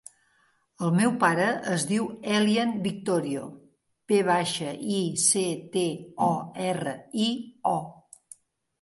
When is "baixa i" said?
4.33-5.01